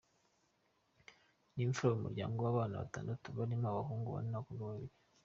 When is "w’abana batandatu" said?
2.45-3.27